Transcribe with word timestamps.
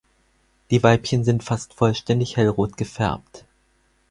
Die 0.71 0.81
Weibchen 0.81 1.23
sind 1.23 1.43
fast 1.43 1.75
vollständig 1.75 2.35
hellrot 2.35 2.75
gefärbt. 2.75 3.45